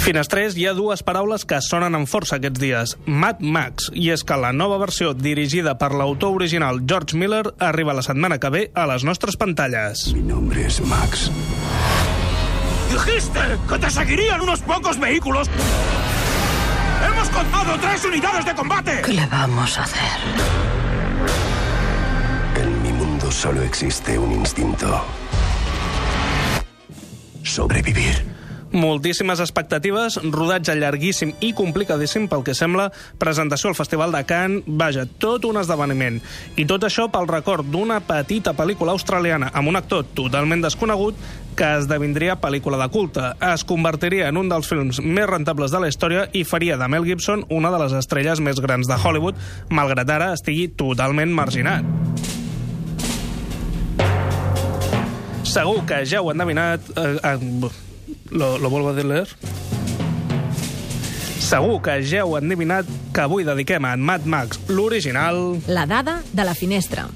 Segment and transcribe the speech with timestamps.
[0.00, 2.94] Finestrés, hi ha dues paraules que sonen amb força aquests dies.
[3.04, 3.90] Mad Max.
[3.92, 8.38] I és que la nova versió, dirigida per l'autor original George Miller, arriba la setmana
[8.40, 10.06] que ve a les nostres pantalles.
[10.16, 11.28] Mi nombre es Max.
[12.90, 15.48] ¡Dijiste que te seguirían unos pocos vehículos!
[17.06, 19.02] ¡Hemos contado tres unidades de combate!
[19.04, 20.18] ¿Qué le vamos a hacer?
[22.56, 25.04] En mi mundo solo existe un instinto.
[27.42, 28.29] Sobrevivir.
[28.70, 32.86] Moltíssimes expectatives, rodatge llarguíssim i complicadíssim pel que sembla,
[33.18, 36.20] presentació al Festival de Cannes, vaja, tot un esdeveniment.
[36.54, 41.18] I tot això pel record d'una petita pel·lícula australiana amb un actor totalment desconegut
[41.58, 43.32] que esdevindria pel·lícula de culte.
[43.50, 47.10] Es convertiria en un dels films més rentables de la història i faria de Mel
[47.10, 49.38] Gibson una de les estrelles més grans de Hollywood,
[49.74, 51.82] malgrat ara estigui totalment marginat.
[55.42, 56.92] Segur que ja ho han endevinat...
[56.94, 57.88] Eh, eh,
[58.30, 59.28] lo, lo vuelvo a leer?
[61.40, 65.58] Segur que ja heu endevinat que avui dediquem a Mad Max l'original...
[65.66, 67.08] La dada de la finestra.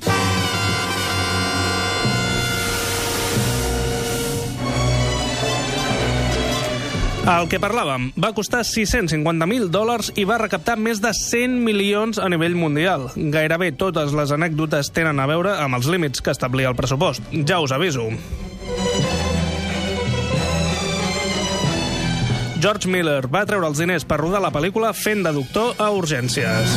[7.25, 12.29] El que parlàvem va costar 650.000 dòlars i va recaptar més de 100 milions a
[12.29, 13.07] nivell mundial.
[13.17, 17.25] Gairebé totes les anècdotes tenen a veure amb els límits que establia el pressupost.
[17.49, 18.11] Ja us aviso.
[22.65, 26.71] George Miller va treure els diners per rodar la pel·lícula fent de doctor a urgències.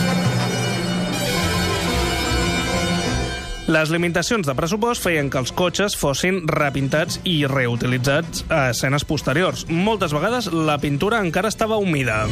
[3.71, 9.63] Les limitacions de pressupost feien que els cotxes fossin repintats i reutilitzats a escenes posteriors.
[9.71, 12.25] Moltes vegades la pintura encara estava humida.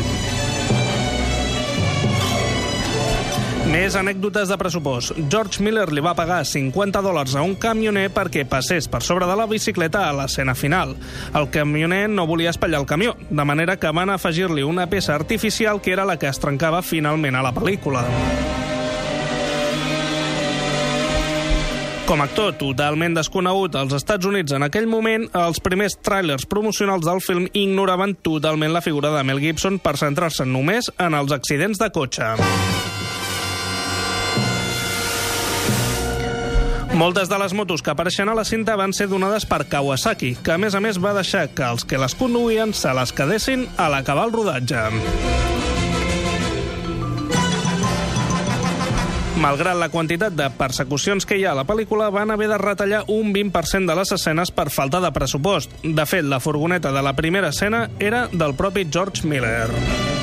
[3.66, 5.16] Més anècdotes de pressupost.
[5.32, 9.36] George Miller li va pagar 50 dòlars a un camioner perquè passés per sobre de
[9.36, 10.94] la bicicleta a l'escena final.
[11.34, 15.82] El camioner no volia espatllar el camió, de manera que van afegir-li una peça artificial
[15.82, 18.06] que era la que es trencava finalment a la pel·lícula.
[22.06, 27.08] Com a actor totalment desconegut als Estats Units en aquell moment, els primers tràilers promocionals
[27.10, 31.82] del film ignoraven totalment la figura de Mel Gibson per centrar-se només en els accidents
[31.82, 32.30] de cotxe.
[36.96, 40.54] Moltes de les motos que apareixen a la cinta van ser donades per Kawasaki, que
[40.54, 43.90] a més a més va deixar que els que les conduïen se les quedessin a
[43.92, 44.86] l'acabar el rodatge.
[49.44, 53.04] Malgrat la quantitat de persecucions que hi ha a la pel·lícula, van haver de retallar
[53.12, 55.76] un 20% de les escenes per falta de pressupost.
[55.84, 60.15] De fet, la furgoneta de la primera escena era del propi George Miller.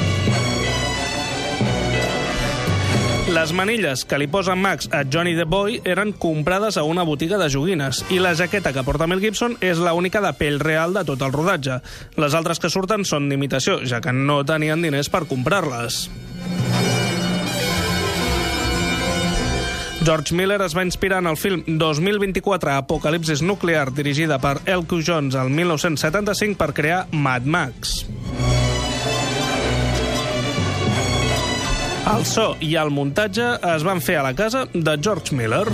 [3.32, 7.38] Les manilles que li posa Max a Johnny the Boy eren comprades a una botiga
[7.40, 11.00] de joguines i la jaqueta que porta Mel Gibson és l'única de pell real de
[11.08, 11.78] tot el rodatge.
[12.20, 16.10] Les altres que surten són d'imitació, ja que no tenien diners per comprar-les.
[20.04, 25.40] George Miller es va inspirar en el film 2024 Apocalipsis Nuclear, dirigida per Elko Jones
[25.40, 28.02] al 1975 per crear Mad Max.
[32.12, 35.64] El so i el muntatge es van fer a la casa de George Miller.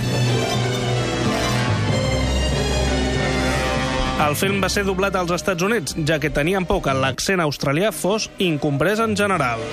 [4.23, 7.91] El film va ser doblat als Estats Units, ja que tenien por que l'accent australià
[7.91, 9.63] fos incomprès en general.